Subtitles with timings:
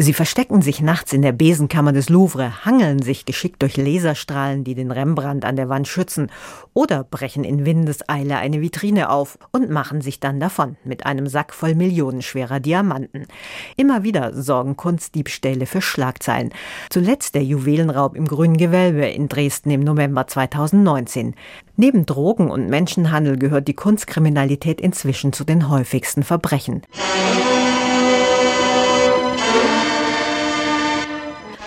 [0.00, 4.76] Sie verstecken sich nachts in der Besenkammer des Louvre, hangeln sich geschickt durch Laserstrahlen, die
[4.76, 6.30] den Rembrandt an der Wand schützen,
[6.72, 11.52] oder brechen in Windeseile eine Vitrine auf und machen sich dann davon mit einem Sack
[11.52, 13.26] voll millionenschwerer Diamanten.
[13.76, 16.50] Immer wieder sorgen Kunstdiebstähle für Schlagzeilen.
[16.90, 21.34] Zuletzt der Juwelenraub im Grünen Gewölbe in Dresden im November 2019.
[21.74, 26.82] Neben Drogen und Menschenhandel gehört die Kunstkriminalität inzwischen zu den häufigsten Verbrechen.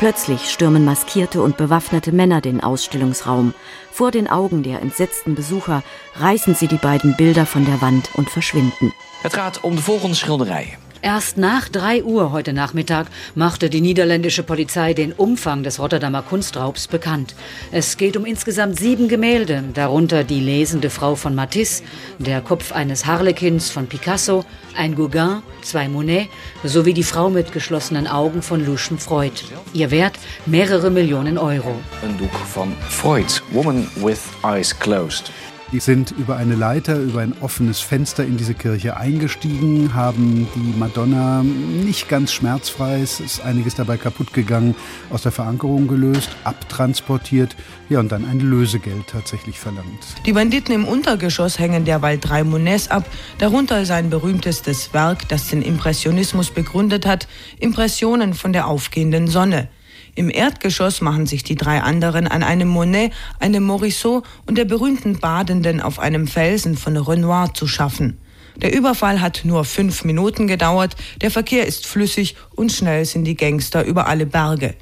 [0.01, 3.53] Plötzlich stürmen maskierte und bewaffnete Männer den Ausstellungsraum.
[3.91, 5.83] Vor den Augen der entsetzten Besucher
[6.15, 8.91] reißen sie die beiden Bilder von der Wand und verschwinden.
[9.21, 10.77] Het gaat om de volgende schilderij.
[11.03, 16.87] Erst nach drei Uhr heute Nachmittag machte die niederländische Polizei den Umfang des Rotterdamer Kunstraubs
[16.87, 17.33] bekannt.
[17.71, 21.81] Es geht um insgesamt sieben Gemälde, darunter die lesende Frau von Matisse,
[22.19, 26.29] der Kopf eines Harlekins von Picasso, ein Gauguin, zwei Monet
[26.63, 29.41] sowie die Frau mit geschlossenen Augen von Lucian Freud.
[29.73, 31.79] Ihr Wert mehrere Millionen Euro.
[32.03, 35.31] Een doek van Freud, Woman with Eyes Closed.
[35.71, 40.77] Die sind über eine Leiter, über ein offenes Fenster in diese Kirche eingestiegen, haben die
[40.77, 44.75] Madonna nicht ganz schmerzfrei, es ist einiges dabei kaputt gegangen,
[45.11, 47.55] aus der Verankerung gelöst, abtransportiert,
[47.87, 49.87] ja und dann ein Lösegeld tatsächlich verlangt.
[50.25, 53.05] Die Banditen im Untergeschoss hängen derweil drei Monets ab,
[53.37, 59.69] darunter sein berühmtestes Werk, das den Impressionismus begründet hat, Impressionen von der aufgehenden Sonne.
[60.15, 65.19] Im Erdgeschoss machen sich die drei anderen an einem Monet, einem Morisot und der berühmten
[65.19, 68.17] Badenden auf einem Felsen von Renoir zu schaffen.
[68.57, 73.37] Der Überfall hat nur fünf Minuten gedauert, der Verkehr ist flüssig und schnell sind die
[73.37, 74.75] Gangster über alle Berge.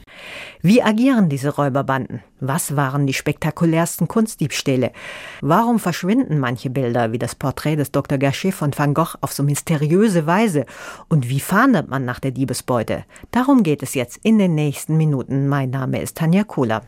[0.61, 2.21] Wie agieren diese Räuberbanden?
[2.41, 4.91] Was waren die spektakulärsten Kunstdiebstähle?
[5.39, 8.17] Warum verschwinden manche Bilder, wie das Porträt des Dr.
[8.17, 10.65] Gachet von Van Gogh, auf so mysteriöse Weise?
[11.07, 13.05] Und wie fahndet man nach der Diebesbeute?
[13.31, 15.47] Darum geht es jetzt in den nächsten Minuten.
[15.47, 16.81] Mein Name ist Tanja Kohler.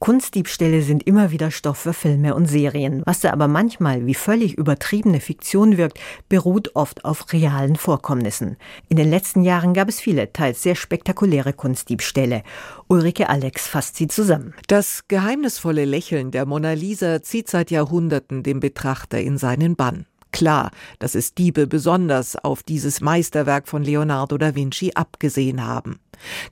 [0.00, 3.02] Kunstdiebstähle sind immer wieder Stoff für Filme und Serien.
[3.04, 5.98] Was da aber manchmal wie völlig übertriebene Fiktion wirkt,
[6.28, 8.56] beruht oft auf realen Vorkommnissen.
[8.88, 12.44] In den letzten Jahren gab es viele, teils sehr spektakuläre Kunstdiebstähle.
[12.86, 14.54] Ulrike Alex fasst sie zusammen.
[14.68, 20.06] Das geheimnisvolle Lächeln der Mona Lisa zieht seit Jahrhunderten den Betrachter in seinen Bann.
[20.38, 25.98] Klar, dass es Diebe besonders auf dieses Meisterwerk von Leonardo da Vinci abgesehen haben.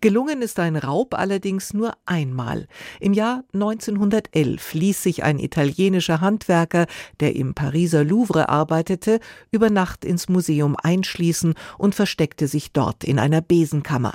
[0.01, 2.67] Gelungen ist ein Raub allerdings nur einmal.
[2.99, 6.87] Im Jahr 1911 ließ sich ein italienischer Handwerker,
[7.21, 9.21] der im Pariser Louvre arbeitete,
[9.53, 14.15] über Nacht ins Museum einschließen und versteckte sich dort in einer Besenkammer.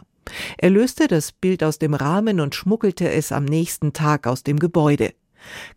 [0.58, 4.60] Er löste das Bild aus dem Rahmen und schmuggelte es am nächsten Tag aus dem
[4.60, 5.14] Gebäude.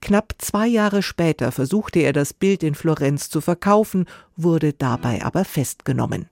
[0.00, 5.44] Knapp zwei Jahre später versuchte er das Bild in Florenz zu verkaufen, wurde dabei aber
[5.44, 6.28] festgenommen.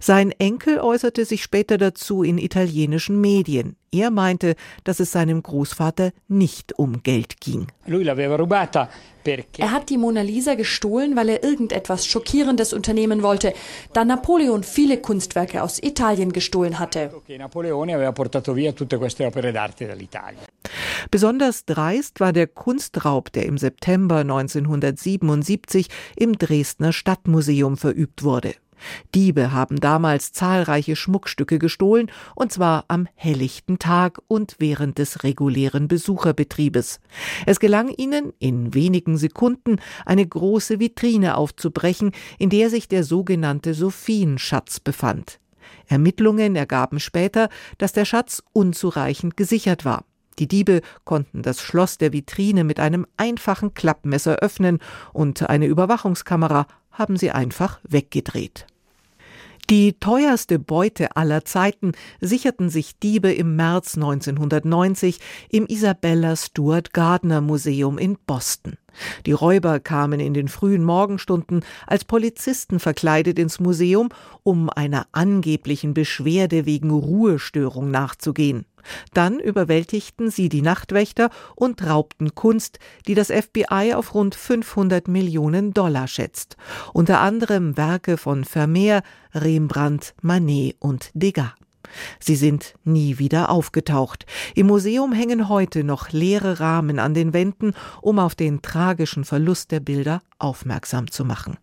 [0.00, 3.76] Sein Enkel äußerte sich später dazu in italienischen Medien.
[3.92, 4.54] Er meinte,
[4.84, 7.66] dass es seinem Großvater nicht um Geld ging.
[9.58, 13.52] Er hat die Mona Lisa gestohlen, weil er irgendetwas Schockierendes unternehmen wollte,
[13.92, 17.10] da Napoleon viele Kunstwerke aus Italien gestohlen hatte.
[21.10, 28.54] Besonders dreist war der Kunstraub, der im September 1977 im Dresdner Stadtmuseum verübt wurde.
[29.14, 35.88] Diebe haben damals zahlreiche Schmuckstücke gestohlen, und zwar am helllichten Tag und während des regulären
[35.88, 37.00] Besucherbetriebes.
[37.46, 39.76] Es gelang ihnen, in wenigen Sekunden
[40.06, 45.40] eine große Vitrine aufzubrechen, in der sich der sogenannte Sophienschatz befand.
[45.86, 47.48] Ermittlungen ergaben später,
[47.78, 50.04] dass der Schatz unzureichend gesichert war.
[50.38, 54.78] Die Diebe konnten das Schloss der Vitrine mit einem einfachen Klappmesser öffnen
[55.12, 58.66] und eine Überwachungskamera haben sie einfach weggedreht.
[59.70, 67.40] Die teuerste Beute aller Zeiten sicherten sich Diebe im März 1990 im Isabella Stuart Gardner
[67.40, 68.78] Museum in Boston.
[69.26, 74.08] Die Räuber kamen in den frühen Morgenstunden als Polizisten verkleidet ins Museum,
[74.42, 78.64] um einer angeblichen Beschwerde wegen Ruhestörung nachzugehen.
[79.12, 85.72] Dann überwältigten sie die Nachtwächter und raubten Kunst, die das FBI auf rund 500 Millionen
[85.74, 86.56] Dollar schätzt.
[86.92, 89.02] Unter anderem Werke von Vermeer,
[89.34, 91.52] Rembrandt, Manet und Degas.
[92.18, 94.26] Sie sind nie wieder aufgetaucht.
[94.54, 99.70] Im Museum hängen heute noch leere Rahmen an den Wänden, um auf den tragischen Verlust
[99.70, 101.56] der Bilder aufmerksam zu machen.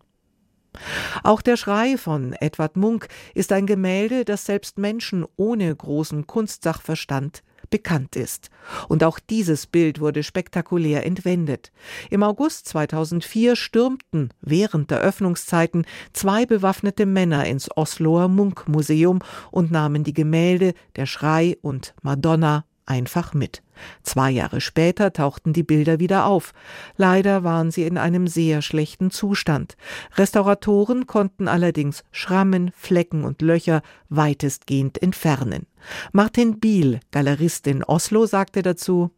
[1.22, 7.42] Auch der Schrei von Edward Munk ist ein Gemälde, das selbst Menschen ohne großen Kunstsachverstand
[7.70, 8.50] bekannt ist.
[8.88, 11.72] Und auch dieses Bild wurde spektakulär entwendet.
[12.10, 19.20] Im August 2004 stürmten während der Öffnungszeiten zwei bewaffnete Männer ins Osloer Munch-Museum
[19.50, 23.62] und nahmen die Gemälde Der Schrei und Madonna einfach mit.
[24.02, 26.52] Zwei Jahre später tauchten die Bilder wieder auf.
[26.96, 29.76] Leider waren sie in einem sehr schlechten Zustand.
[30.16, 35.66] Restauratoren konnten allerdings Schrammen, Flecken und Löcher weitestgehend entfernen.
[36.12, 39.10] Martin Biel, Galerist in Oslo, sagte dazu,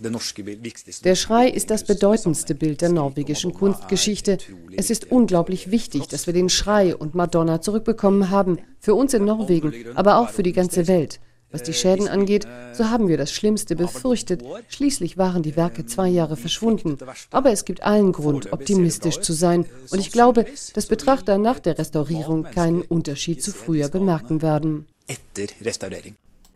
[0.00, 4.38] der Schrei ist das bedeutendste Bild der norwegischen Kunstgeschichte.
[4.76, 9.24] Es ist unglaublich wichtig, dass wir den Schrei und Madonna zurückbekommen haben, für uns in
[9.24, 11.20] Norwegen, aber auch für die ganze Welt.
[11.50, 14.42] Was die Schäden angeht, so haben wir das Schlimmste befürchtet.
[14.68, 16.98] Schließlich waren die Werke zwei Jahre verschwunden.
[17.30, 19.64] Aber es gibt allen Grund, optimistisch zu sein.
[19.90, 20.44] Und ich glaube,
[20.74, 24.86] dass Betrachter nach der Restaurierung keinen Unterschied zu früher bemerken werden.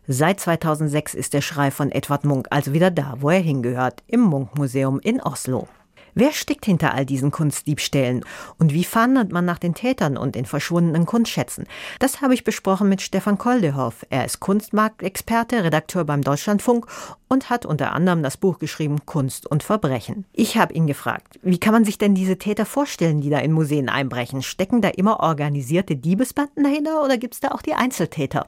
[0.07, 4.19] Seit 2006 ist der Schrei von Edward Munk also wieder da, wo er hingehört, im
[4.19, 5.69] Munk-Museum in Oslo.
[6.13, 8.25] Wer steckt hinter all diesen Kunstdiebstählen
[8.59, 11.67] und wie fahndet man nach den Tätern und den verschwundenen Kunstschätzen?
[11.99, 14.05] Das habe ich besprochen mit Stefan Koldehoff.
[14.09, 16.85] Er ist Kunstmarktexperte, Redakteur beim Deutschlandfunk
[17.29, 20.25] und hat unter anderem das Buch geschrieben Kunst und Verbrechen.
[20.33, 23.53] Ich habe ihn gefragt, wie kann man sich denn diese Täter vorstellen, die da in
[23.53, 24.43] Museen einbrechen?
[24.43, 28.47] Stecken da immer organisierte Diebesbanden dahinter oder gibt es da auch die Einzeltäter?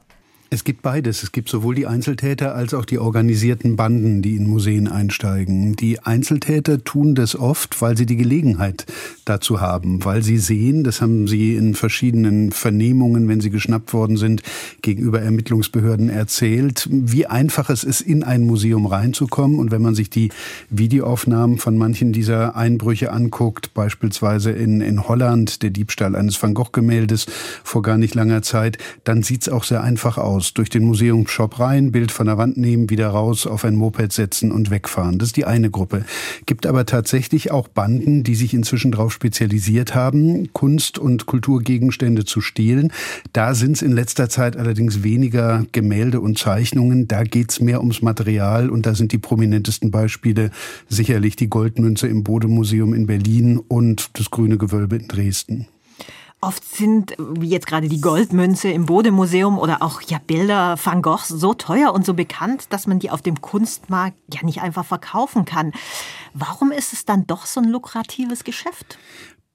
[0.50, 1.24] Es gibt beides.
[1.24, 5.76] Es gibt sowohl die Einzeltäter als auch die organisierten Banden, die in Museen einsteigen.
[5.76, 8.86] Die Einzeltäter tun das oft, weil sie die Gelegenheit
[9.26, 14.18] dazu haben, weil sie sehen, das haben sie in verschiedenen Vernehmungen, wenn sie geschnappt worden
[14.18, 14.44] sind,
[14.82, 19.60] gegenüber Ermittlungsbehörden erzählt, wie einfach es ist, in ein Museum reinzukommen.
[19.60, 20.30] Und wenn man sich die
[20.70, 27.26] Videoaufnahmen von manchen dieser Einbrüche anguckt, beispielsweise in, in Holland, der Diebstahl eines Van Gogh-Gemäldes
[27.64, 31.60] vor gar nicht langer Zeit, dann sieht es auch sehr einfach aus durch den Museumsshop
[31.60, 35.18] rein, Bild von der Wand nehmen, wieder raus, auf ein Moped setzen und wegfahren.
[35.18, 36.06] Das ist die eine Gruppe.
[36.46, 42.42] Gibt aber tatsächlich auch Banden, die sich inzwischen darauf spezialisiert haben, Kunst- und Kulturgegenstände zu
[42.42, 42.92] stehlen.
[43.34, 47.08] Da sind es in letzter Zeit allerdings weniger Gemälde und Zeichnungen.
[47.08, 50.52] Da geht es mehr ums Material und da sind die prominentesten Beispiele
[50.88, 55.68] sicherlich die Goldmünze im Bodemuseum in Berlin und das Grüne Gewölbe in Dresden.
[56.42, 61.28] Oft sind, wie jetzt gerade die Goldmünze im Bodemuseum oder auch ja Bilder Van Goghs
[61.28, 65.46] so teuer und so bekannt, dass man die auf dem Kunstmarkt ja nicht einfach verkaufen
[65.46, 65.72] kann.
[66.34, 69.00] Warum ist es dann doch so ein lukratives Geschäft?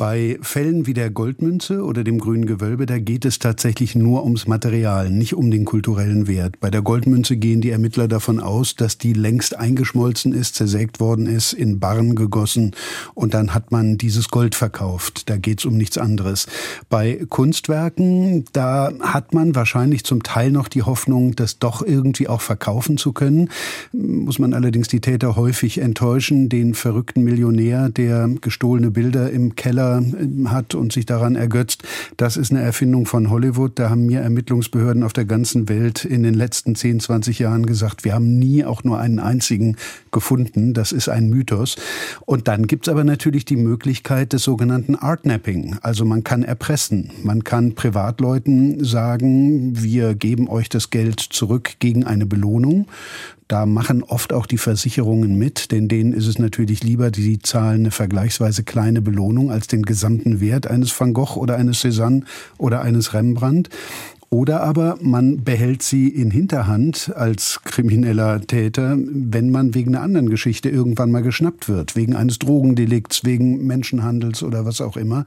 [0.00, 4.46] Bei Fällen wie der Goldmünze oder dem grünen Gewölbe, da geht es tatsächlich nur ums
[4.46, 6.58] Material, nicht um den kulturellen Wert.
[6.58, 11.26] Bei der Goldmünze gehen die Ermittler davon aus, dass die längst eingeschmolzen ist, zersägt worden
[11.26, 12.70] ist, in Barren gegossen
[13.12, 15.28] und dann hat man dieses Gold verkauft.
[15.28, 16.46] Da geht es um nichts anderes.
[16.88, 22.40] Bei Kunstwerken, da hat man wahrscheinlich zum Teil noch die Hoffnung, das doch irgendwie auch
[22.40, 23.50] verkaufen zu können.
[23.92, 26.48] Muss man allerdings die Täter häufig enttäuschen.
[26.48, 31.82] Den verrückten Millionär, der gestohlene Bilder im Keller äh, hat und sich daran ergötzt,
[32.16, 33.78] das ist eine Erfindung von Hollywood.
[33.78, 38.04] Da haben mir Ermittlungsbehörden auf der ganzen Welt in den letzten 10, 20 Jahren gesagt,
[38.04, 39.76] wir haben nie auch nur einen einzigen
[40.10, 40.74] gefunden.
[40.74, 41.76] Das ist ein Mythos.
[42.26, 45.76] Und dann gibt's aber natürlich die Möglichkeit des sogenannten Artnapping.
[45.82, 47.10] Also man kann erpressen.
[47.22, 52.86] Man kann Privatleuten sagen, wir geben euch das Geld zurück gegen eine Belohnung.
[53.50, 57.80] Da machen oft auch die Versicherungen mit, denn denen ist es natürlich lieber, die zahlen
[57.80, 62.22] eine vergleichsweise kleine Belohnung als den gesamten Wert eines Van Gogh oder eines Cézanne
[62.58, 63.68] oder eines Rembrandt.
[64.32, 70.30] Oder aber man behält sie in Hinterhand als krimineller Täter, wenn man wegen einer anderen
[70.30, 75.26] Geschichte irgendwann mal geschnappt wird, wegen eines Drogendelikts, wegen Menschenhandels oder was auch immer.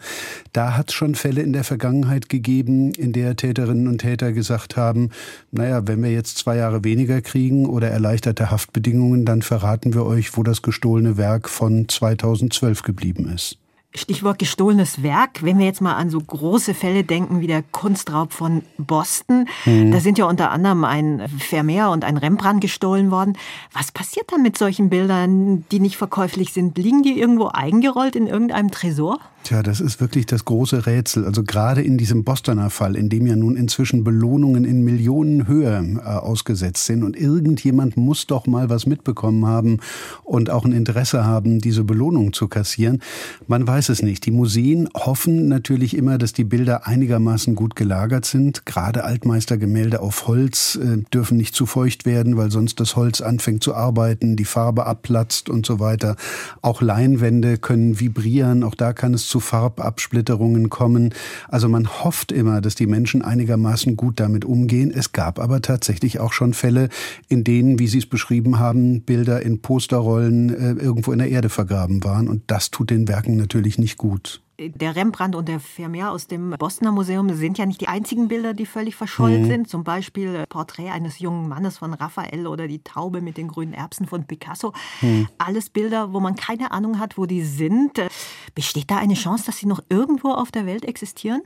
[0.54, 4.78] Da hat es schon Fälle in der Vergangenheit gegeben, in der Täterinnen und Täter gesagt
[4.78, 5.10] haben,
[5.52, 10.38] naja, wenn wir jetzt zwei Jahre weniger kriegen oder erleichterte Haftbedingungen, dann verraten wir euch,
[10.38, 13.58] wo das gestohlene Werk von 2012 geblieben ist.
[13.96, 15.44] Stichwort gestohlenes Werk.
[15.44, 19.92] Wenn wir jetzt mal an so große Fälle denken wie der Kunstraub von Boston, mhm.
[19.92, 23.38] da sind ja unter anderem ein Vermeer und ein Rembrandt gestohlen worden.
[23.72, 26.78] Was passiert dann mit solchen Bildern, die nicht verkäuflich sind?
[26.78, 29.20] Liegen die irgendwo eingerollt in irgendeinem Tresor?
[29.44, 31.26] Tja, das ist wirklich das große Rätsel.
[31.26, 36.08] Also gerade in diesem Bostoner Fall, in dem ja nun inzwischen Belohnungen in Millionenhöhe äh,
[36.08, 39.80] ausgesetzt sind und irgendjemand muss doch mal was mitbekommen haben
[40.24, 43.02] und auch ein Interesse haben, diese Belohnung zu kassieren.
[43.46, 44.26] Man weiß es nicht.
[44.26, 48.66] Die Museen hoffen natürlich immer, dass die Bilder einigermaßen gut gelagert sind.
[48.66, 53.62] Gerade Altmeistergemälde auf Holz äh, dürfen nicht zu feucht werden, weil sonst das Holz anfängt
[53.62, 56.16] zu arbeiten, die Farbe abplatzt und so weiter.
[56.62, 58.64] Auch Leinwände können vibrieren.
[58.64, 61.12] Auch da kann es zu Farbabsplitterungen kommen.
[61.48, 64.94] Also man hofft immer, dass die Menschen einigermaßen gut damit umgehen.
[64.96, 66.90] Es gab aber tatsächlich auch schon Fälle,
[67.30, 71.50] in denen, wie Sie es beschrieben haben, Bilder in Posterrollen äh, irgendwo in der Erde
[71.50, 72.28] vergraben waren.
[72.28, 76.52] Und das tut den Werken natürlich nicht gut der Rembrandt und der Vermeer aus dem
[76.52, 79.48] Bostoner Museum sind ja nicht die einzigen Bilder, die völlig verschollen mhm.
[79.48, 79.70] sind.
[79.70, 83.74] Zum Beispiel äh, Porträt eines jungen Mannes von Raphael oder die Taube mit den grünen
[83.74, 84.74] Erbsen von Picasso.
[85.02, 85.28] Mhm.
[85.40, 87.98] Alles Bilder, wo man keine Ahnung hat, wo die sind.
[87.98, 88.10] Äh,
[88.54, 91.42] besteht da eine Chance, dass sie noch irgendwo auf der Welt existieren?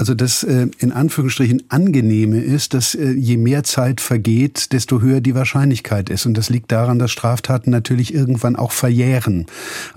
[0.00, 5.20] Also das äh, in Anführungsstrichen angenehme ist, dass äh, je mehr Zeit vergeht, desto höher
[5.20, 6.24] die Wahrscheinlichkeit ist.
[6.24, 9.44] Und das liegt daran, dass Straftaten natürlich irgendwann auch verjähren.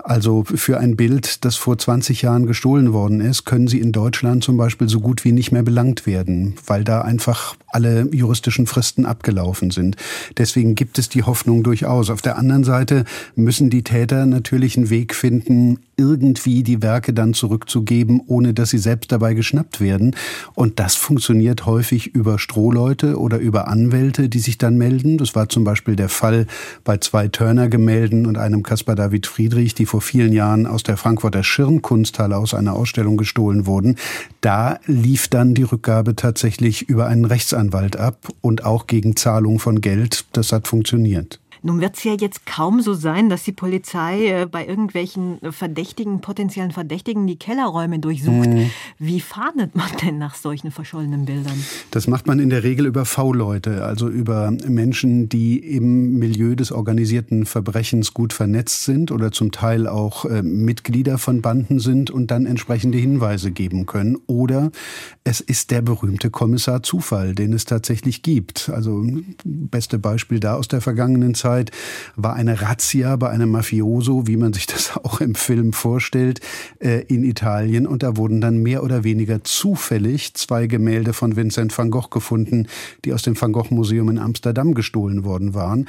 [0.02, 4.44] Also für ein Bild, das vor 20 Jahren gestohlen worden ist, können sie in Deutschland
[4.44, 9.06] zum Beispiel so gut wie nicht mehr belangt werden, weil da einfach alle juristischen Fristen
[9.06, 9.96] abgelaufen sind.
[10.36, 12.10] Deswegen gibt es die Hoffnung durchaus.
[12.10, 13.04] Auf der anderen Seite
[13.36, 18.78] müssen die Täter natürlich einen Weg finden, irgendwie die Werke dann zurückzugeben, ohne dass sie
[18.78, 20.16] selbst dabei geschnappt werden.
[20.54, 25.18] Und das funktioniert häufig über Strohleute oder über Anwälte, die sich dann melden.
[25.18, 26.46] Das war zum Beispiel der Fall
[26.82, 31.42] bei zwei Turner-Gemälden und einem Caspar David Friedrich, die vor vielen Jahren aus der Frankfurter
[31.42, 33.96] Schirnkunsthalle aus einer Ausstellung gestohlen wurden.
[34.40, 39.80] Da lief dann die Rückgabe tatsächlich über einen Rechtsanwalt ab und auch gegen Zahlung von
[39.80, 40.24] Geld.
[40.32, 41.40] Das hat funktioniert.
[41.66, 46.20] Nun wird es ja jetzt kaum so sein, dass die Polizei äh, bei irgendwelchen Verdächtigen,
[46.20, 48.50] potenziellen Verdächtigen die Kellerräume durchsucht.
[48.50, 48.70] Mhm.
[48.98, 51.64] Wie fahndet man denn nach solchen verschollenen Bildern?
[51.90, 56.70] Das macht man in der Regel über V-Leute, also über Menschen, die im Milieu des
[56.70, 62.30] organisierten Verbrechens gut vernetzt sind oder zum Teil auch äh, Mitglieder von Banden sind und
[62.30, 64.18] dann entsprechende Hinweise geben können.
[64.26, 64.70] Oder
[65.24, 68.68] es ist der berühmte Kommissar Zufall, den es tatsächlich gibt.
[68.68, 69.06] Also
[69.44, 71.70] beste Beispiel da aus der vergangenen Zeit Zeit
[72.16, 76.40] war eine Razzia bei einem Mafioso, wie man sich das auch im Film vorstellt,
[76.80, 77.86] äh, in Italien.
[77.86, 82.66] Und da wurden dann mehr oder weniger zufällig zwei Gemälde von Vincent van Gogh gefunden,
[83.04, 85.86] die aus dem Van Gogh Museum in Amsterdam gestohlen worden waren.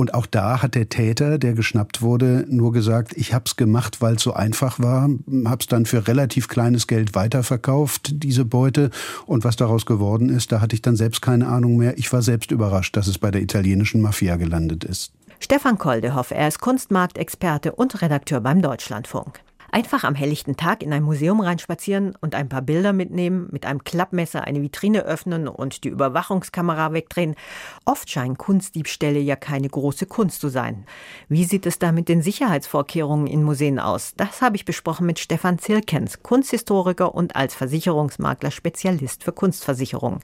[0.00, 4.00] Und auch da hat der Täter, der geschnappt wurde, nur gesagt, ich habe es gemacht,
[4.00, 5.10] weil es so einfach war,
[5.44, 8.90] habe es dann für relativ kleines Geld weiterverkauft, diese Beute.
[9.26, 11.98] Und was daraus geworden ist, da hatte ich dann selbst keine Ahnung mehr.
[11.98, 15.10] Ich war selbst überrascht, dass es bei der italienischen Mafia gelandet ist.
[15.40, 19.40] Stefan Koldehoff, er ist Kunstmarktexperte und Redakteur beim Deutschlandfunk.
[19.70, 23.84] Einfach am helllichten Tag in ein Museum reinspazieren und ein paar Bilder mitnehmen, mit einem
[23.84, 27.34] Klappmesser eine Vitrine öffnen und die Überwachungskamera wegdrehen.
[27.84, 30.86] Oft scheinen Kunstdiebstähle ja keine große Kunst zu sein.
[31.28, 34.14] Wie sieht es da mit den Sicherheitsvorkehrungen in Museen aus?
[34.16, 40.20] Das habe ich besprochen mit Stefan Zirkens, Kunsthistoriker und als Versicherungsmakler Spezialist für Kunstversicherungen.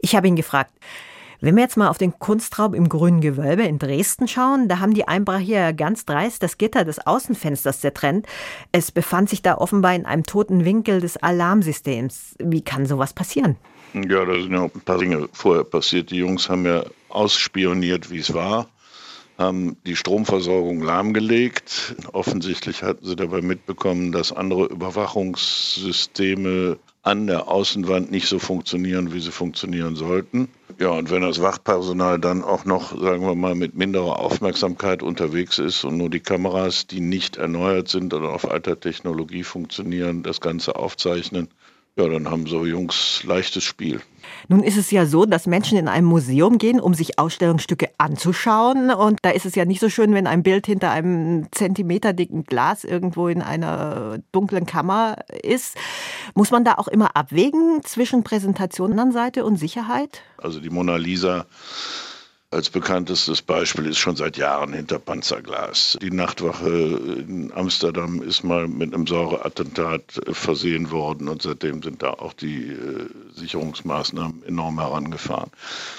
[0.00, 0.72] Ich habe ihn gefragt,
[1.42, 4.94] wenn wir jetzt mal auf den Kunstraub im Grünen Gewölbe in Dresden schauen, da haben
[4.94, 8.26] die Einbrecher ganz dreist das Gitter des Außenfensters zertrennt.
[8.70, 12.36] Es befand sich da offenbar in einem toten Winkel des Alarmsystems.
[12.38, 13.56] Wie kann sowas passieren?
[13.92, 16.12] Ja, da sind ja ein paar Dinge vorher passiert.
[16.12, 18.68] Die Jungs haben ja ausspioniert, wie es war
[19.38, 21.96] haben die Stromversorgung lahmgelegt.
[22.12, 29.20] Offensichtlich hatten sie dabei mitbekommen, dass andere Überwachungssysteme an der Außenwand nicht so funktionieren, wie
[29.20, 30.48] sie funktionieren sollten.
[30.78, 35.58] Ja, und wenn das Wachpersonal dann auch noch, sagen wir mal, mit minderer Aufmerksamkeit unterwegs
[35.58, 40.40] ist und nur die Kameras, die nicht erneuert sind oder auf alter Technologie funktionieren, das
[40.40, 41.48] Ganze aufzeichnen,
[41.96, 44.00] ja, dann haben so Jungs leichtes Spiel.
[44.48, 48.90] Nun ist es ja so, dass Menschen in ein Museum gehen, um sich Ausstellungsstücke anzuschauen.
[48.90, 52.84] Und da ist es ja nicht so schön, wenn ein Bild hinter einem zentimeterdicken Glas
[52.84, 55.76] irgendwo in einer dunklen Kammer ist.
[56.34, 60.22] Muss man da auch immer abwägen zwischen Präsentation an Seite und Sicherheit?
[60.38, 61.46] Also die Mona Lisa
[62.52, 65.98] als bekanntestes Beispiel ist schon seit Jahren hinter Panzerglas.
[66.02, 72.10] Die Nachtwache in Amsterdam ist mal mit einem Säureattentat versehen worden und seitdem sind da
[72.10, 75.50] auch die äh, Sicherungsmaßnahmen enorm herangefahren.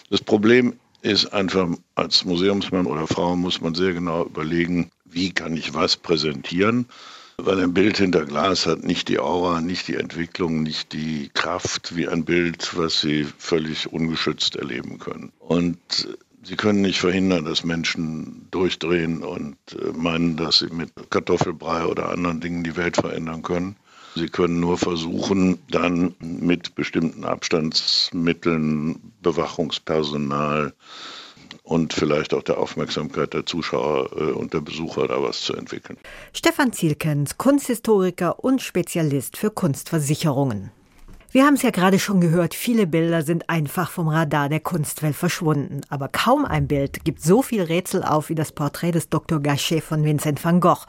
[0.09, 5.57] Das Problem ist einfach, als Museumsmann oder Frau muss man sehr genau überlegen, wie kann
[5.57, 6.87] ich was präsentieren.
[7.37, 11.95] Weil ein Bild hinter Glas hat nicht die Aura, nicht die Entwicklung, nicht die Kraft
[11.95, 15.31] wie ein Bild, was Sie völlig ungeschützt erleben können.
[15.39, 15.79] Und
[16.43, 22.09] Sie können nicht verhindern, dass Menschen durchdrehen und äh, meinen, dass sie mit Kartoffelbrei oder
[22.09, 23.77] anderen Dingen die Welt verändern können.
[24.15, 30.73] Sie können nur versuchen, dann mit bestimmten Abstandsmitteln, Bewachungspersonal
[31.63, 35.97] und vielleicht auch der Aufmerksamkeit der Zuschauer äh, und der Besucher da was zu entwickeln.
[36.33, 40.71] Stefan Zielkens, Kunsthistoriker und Spezialist für Kunstversicherungen.
[41.33, 45.15] Wir haben es ja gerade schon gehört, viele Bilder sind einfach vom Radar der Kunstwelt
[45.15, 45.81] verschwunden.
[45.89, 49.39] Aber kaum ein Bild gibt so viel Rätsel auf wie das Porträt des Dr.
[49.39, 50.85] Gachet von Vincent van Gogh.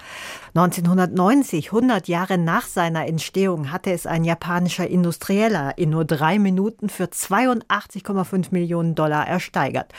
[0.54, 6.90] 1990, 100 Jahre nach seiner Entstehung, hatte es ein japanischer Industrieller in nur drei Minuten
[6.90, 9.94] für 82,5 Millionen Dollar ersteigert.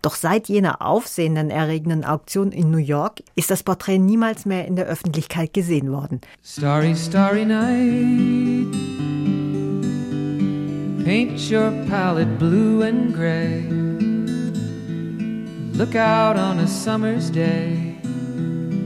[0.00, 4.76] Doch seit jener aufsehenden erregenden Auktion in New York ist das Porträt niemals mehr in
[4.76, 6.22] der Öffentlichkeit gesehen worden.
[6.42, 9.09] Starry, starry night.
[11.10, 13.64] Paint your palette blue and gray.
[15.76, 17.96] Look out on a summer's day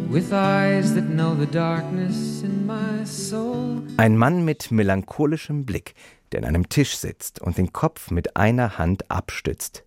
[0.09, 3.83] with eyes that know the darkness in my soul.
[3.99, 5.95] Ein Mann mit melancholischem Blick,
[6.33, 9.85] der an einem Tisch sitzt und den Kopf mit einer Hand abstützt.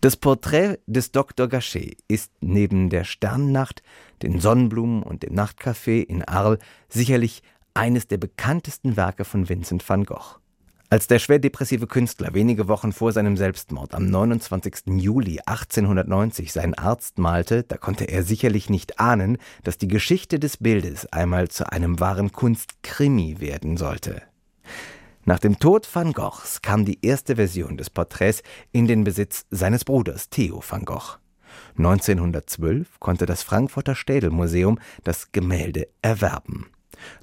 [0.00, 1.46] Das Porträt des Dr.
[1.46, 3.82] Gachet ist neben der Sternnacht,
[4.22, 7.42] den Sonnenblumen und dem Nachtcafé in Arles sicherlich
[7.74, 10.40] eines der bekanntesten Werke von Vincent van Gogh.
[10.92, 14.88] Als der schwer depressive Künstler wenige Wochen vor seinem Selbstmord am 29.
[14.96, 20.56] Juli 1890 seinen Arzt malte, da konnte er sicherlich nicht ahnen, dass die Geschichte des
[20.56, 24.22] Bildes einmal zu einem wahren Kunstkrimi werden sollte.
[25.24, 28.42] Nach dem Tod van Goghs kam die erste Version des Porträts
[28.72, 31.18] in den Besitz seines Bruders Theo van Gogh.
[31.78, 36.66] 1912 konnte das Frankfurter Städelmuseum das Gemälde erwerben.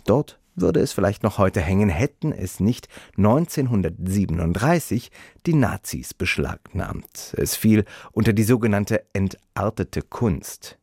[0.05, 5.11] Dort würde es vielleicht noch heute hängen, hätten es nicht 1937
[5.45, 7.33] die Nazis beschlagnahmt.
[7.37, 10.77] Es fiel unter die sogenannte entartete Kunst.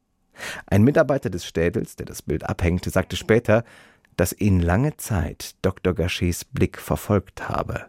[0.66, 3.64] Ein Mitarbeiter des Städels, der das Bild abhängte, sagte später,
[4.16, 5.94] dass ihn lange Zeit Dr.
[5.94, 7.86] Gachets Blick verfolgt habe.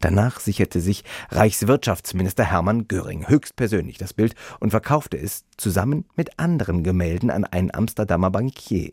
[0.00, 6.82] Danach sicherte sich Reichswirtschaftsminister Hermann Göring höchstpersönlich das Bild und verkaufte es zusammen mit anderen
[6.82, 8.90] Gemälden an einen Amsterdamer Bankier.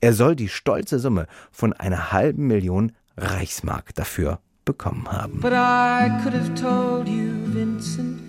[0.00, 5.40] Er soll die stolze Summe von einer halben Million Reichsmark dafür bekommen haben.
[5.40, 8.20] But I could have told you, Vincent,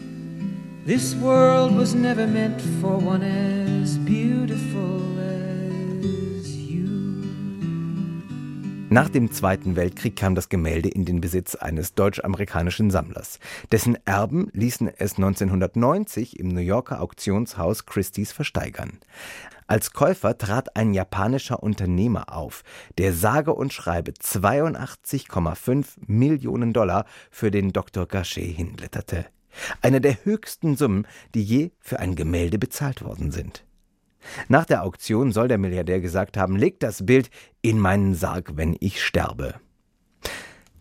[0.86, 6.88] this world was never meant for one as beautiful as you.
[8.90, 13.40] Nach dem Zweiten Weltkrieg kam das Gemälde in den Besitz eines deutsch-amerikanischen Sammlers.
[13.72, 19.00] Dessen Erben ließen es 1990 im New Yorker Auktionshaus Christie's versteigern.
[19.70, 22.64] Als Käufer trat ein japanischer Unternehmer auf,
[22.98, 28.08] der sage und schreibe 82,5 Millionen Dollar für den Dr.
[28.08, 29.28] Gachet hinblätterte.
[29.84, 31.06] Eine der höchsten Summen,
[31.36, 33.64] die je für ein Gemälde bezahlt worden sind.
[34.48, 37.30] Nach der Auktion soll der Milliardär gesagt haben, legt das Bild
[37.62, 39.54] in meinen Sarg, wenn ich sterbe.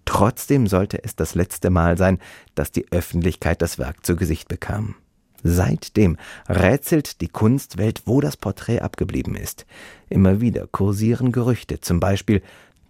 [0.07, 2.20] Trotzdem sollte es das letzte Mal sein,
[2.55, 4.94] dass die Öffentlichkeit das Werk zu Gesicht bekam.
[5.42, 6.16] Seitdem
[6.48, 9.66] rätselt die Kunstwelt, wo das Porträt abgeblieben ist.
[10.09, 12.42] Immer wieder kursieren Gerüchte, zum Beispiel,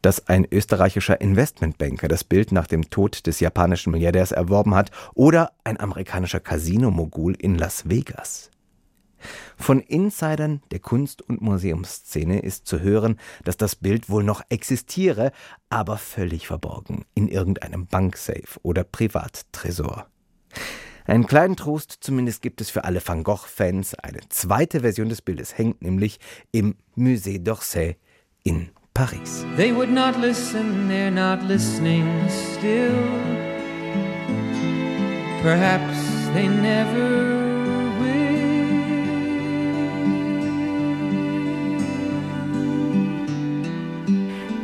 [0.03, 5.53] dass ein österreichischer Investmentbanker das Bild nach dem Tod des japanischen Milliardärs erworben hat oder
[5.65, 8.51] ein amerikanischer Casino-Mogul in Las Vegas.
[9.57, 15.33] Von Insidern der Kunst- und Museumsszene ist zu hören, dass das Bild wohl noch existiere,
[15.69, 20.07] aber völlig verborgen in irgendeinem Banksafe oder Privattresor.
[21.09, 23.95] Einen kleinen Trost zumindest gibt es für alle Van Gogh-Fans.
[23.95, 26.21] Eine zweite Version des Bildes hängt nämlich
[26.53, 27.97] im Musée d'Orsay
[28.45, 29.47] in Paris.
[29.57, 32.93] They would not listen, they're not listening still.
[35.43, 35.97] Perhaps
[36.35, 37.39] they never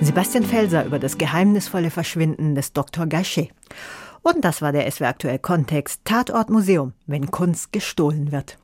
[0.04, 3.06] Sebastian Felser über das geheimnisvolle Verschwinden des Dr.
[3.06, 3.48] Gachet.
[4.24, 8.56] Und das war der SW Aktuell Kontext Tatort Museum, wenn Kunst gestohlen wird.